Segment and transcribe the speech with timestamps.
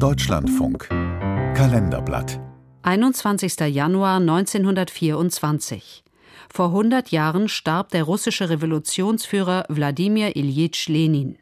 [0.00, 0.88] Deutschlandfunk
[1.56, 2.38] Kalenderblatt
[2.82, 3.60] 21.
[3.60, 6.04] Januar 1924.
[6.52, 11.38] Vor 100 Jahren starb der russische Revolutionsführer Wladimir Iljitsch Lenin.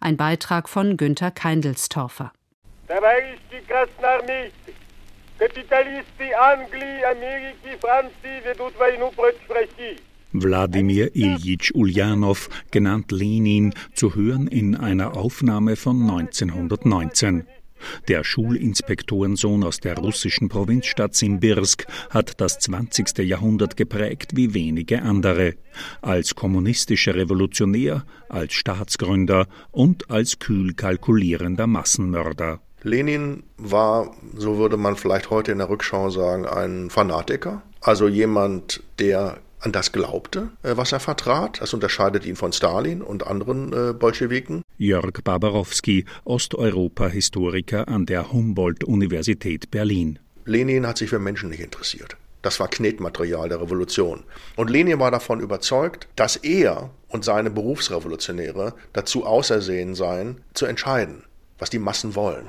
[0.00, 2.32] Ein Beitrag von Günter Keindelstorfer.
[2.88, 4.74] Товарищи красноармейцы,
[5.38, 9.98] капиталисты Англии, Америки, Франции ведут войну против России.
[10.32, 17.46] Wladimir Iljitsch Ulyanov, genannt Lenin, zu hören in einer Aufnahme von 1919.
[18.07, 23.19] Der Schulinspektorensohn aus der russischen Provinzstadt Simbirsk hat das 20.
[23.19, 25.55] Jahrhundert geprägt wie wenige andere.
[26.01, 32.59] Als kommunistischer Revolutionär, als Staatsgründer und als kühl kalkulierender Massenmörder.
[32.83, 37.63] Lenin war, so würde man vielleicht heute in der Rückschau sagen, ein Fanatiker.
[37.81, 41.61] Also jemand, der an das glaubte, äh, was er vertrat.
[41.61, 44.61] Das unterscheidet ihn von Stalin und anderen äh, Bolschewiken.
[44.77, 50.19] Jörg Barbarowski, Osteuropa-Historiker an der Humboldt-Universität Berlin.
[50.45, 52.17] Lenin hat sich für Menschen nicht interessiert.
[52.41, 54.23] Das war Knetmaterial der Revolution.
[54.57, 61.23] Und Lenin war davon überzeugt, dass er und seine Berufsrevolutionäre dazu ausersehen seien, zu entscheiden,
[61.57, 62.45] was die Massen wollen.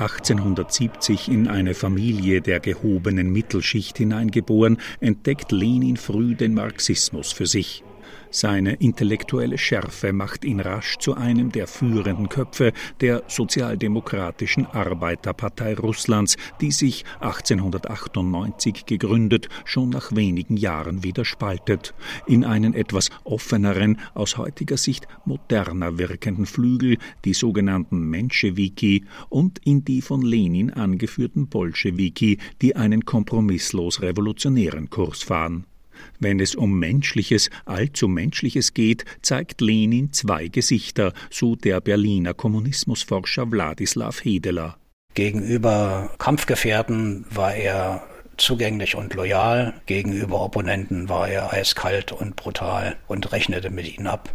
[0.00, 7.84] 1870 in eine Familie der gehobenen Mittelschicht hineingeboren, entdeckt Lenin früh den Marxismus für sich.
[8.32, 16.36] Seine intellektuelle Schärfe macht ihn rasch zu einem der führenden Köpfe der Sozialdemokratischen Arbeiterpartei Russlands,
[16.60, 21.92] die sich 1898 gegründet, schon nach wenigen Jahren wieder spaltet,
[22.24, 29.84] in einen etwas offeneren, aus heutiger Sicht moderner wirkenden Flügel, die sogenannten Menschewiki, und in
[29.84, 35.66] die von Lenin angeführten Bolschewiki, die einen kompromisslos revolutionären Kurs fahren.
[36.18, 43.50] Wenn es um Menschliches, allzu Menschliches geht, zeigt Lenin zwei Gesichter, so der Berliner Kommunismusforscher
[43.50, 44.76] Wladislaw Hedeler.
[45.14, 48.04] Gegenüber Kampfgefährten war er
[48.40, 54.30] zugänglich und loyal, gegenüber Opponenten war er eiskalt und brutal und rechnete mit ihnen ab.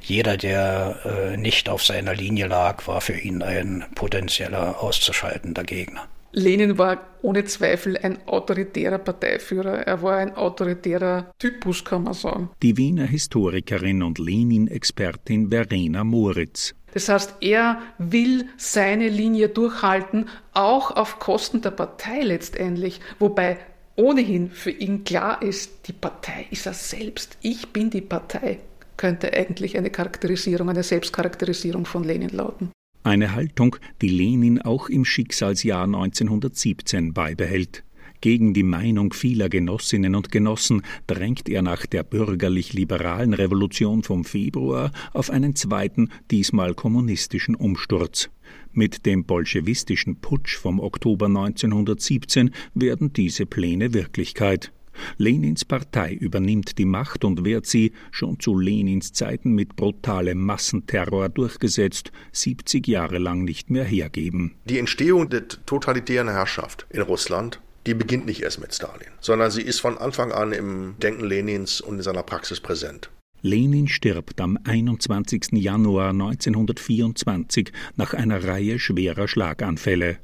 [0.00, 6.08] Jeder, der äh, nicht auf seiner Linie lag, war für ihn ein potenzieller auszuschaltender Gegner.
[6.36, 9.86] Lenin war ohne Zweifel ein autoritärer Parteiführer.
[9.86, 12.50] Er war ein autoritärer Typus, kann man sagen.
[12.60, 16.74] Die Wiener Historikerin und Lenin-Expertin Verena Moritz.
[16.92, 23.00] Das heißt, er will seine Linie durchhalten, auch auf Kosten der Partei letztendlich.
[23.20, 23.58] Wobei
[23.96, 27.38] ohnehin für ihn klar ist, die Partei ist er selbst.
[27.42, 28.58] Ich bin die Partei,
[28.96, 32.70] könnte eigentlich eine Charakterisierung, eine Selbstcharakterisierung von Lenin lauten.
[33.04, 37.84] Eine Haltung, die Lenin auch im Schicksalsjahr 1917 beibehält.
[38.22, 44.90] Gegen die Meinung vieler Genossinnen und Genossen drängt er nach der bürgerlich-liberalen Revolution vom Februar
[45.12, 48.30] auf einen zweiten, diesmal kommunistischen Umsturz.
[48.72, 54.72] Mit dem bolschewistischen Putsch vom Oktober 1917 werden diese Pläne Wirklichkeit.
[55.16, 61.28] Lenins Partei übernimmt die Macht und wird sie, schon zu Lenins Zeiten mit brutalem Massenterror
[61.28, 64.54] durchgesetzt, 70 Jahre lang nicht mehr hergeben.
[64.64, 69.62] Die Entstehung der totalitären Herrschaft in Russland die beginnt nicht erst mit Stalin, sondern sie
[69.62, 73.10] ist von Anfang an im Denken Lenins und in seiner Praxis präsent.
[73.42, 75.48] Lenin stirbt am 21.
[75.52, 80.16] Januar 1924 nach einer Reihe schwerer Schlaganfälle.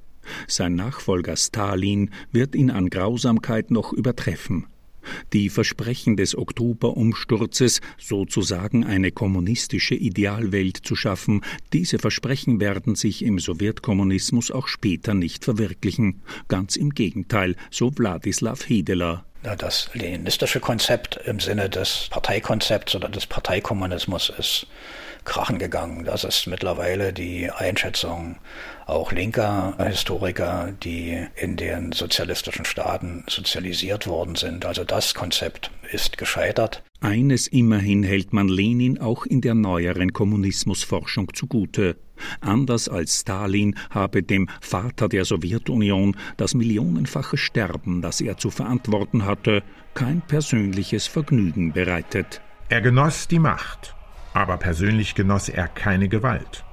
[0.46, 4.66] Sein Nachfolger Stalin wird ihn an Grausamkeit noch übertreffen.
[5.32, 11.42] Die Versprechen des Oktoberumsturzes, sozusagen eine kommunistische Idealwelt zu schaffen,
[11.72, 16.22] diese Versprechen werden sich im Sowjetkommunismus auch später nicht verwirklichen.
[16.48, 19.24] Ganz im Gegenteil, so Wladislaw Hedeler.
[19.42, 24.66] Das leninistische Konzept im Sinne des Parteikonzepts oder des Parteikommunismus ist
[25.24, 26.04] krachen gegangen.
[26.04, 28.36] Das ist mittlerweile die Einschätzung
[28.86, 34.66] auch linker Historiker, die in den sozialistischen Staaten sozialisiert worden sind.
[34.66, 36.82] Also das Konzept ist gescheitert.
[37.00, 41.96] Eines immerhin hält man Lenin auch in der neueren Kommunismusforschung zugute.
[42.42, 49.24] Anders als Stalin habe dem Vater der Sowjetunion das millionenfache Sterben, das er zu verantworten
[49.24, 49.62] hatte,
[49.94, 52.42] kein persönliches Vergnügen bereitet.
[52.68, 53.96] Er genoss die Macht,
[54.34, 56.64] aber persönlich genoss er keine Gewalt.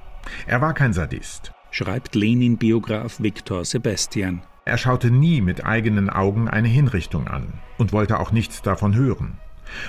[0.46, 4.42] Er war kein Sadist, schreibt Lenin-Biograf Viktor Sebastian.
[4.64, 9.38] Er schaute nie mit eigenen Augen eine Hinrichtung an und wollte auch nichts davon hören.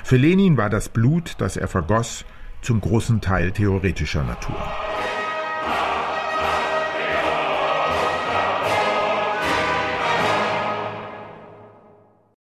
[0.03, 2.25] Für Lenin war das Blut, das er vergoss,
[2.61, 4.57] zum großen Teil theoretischer Natur.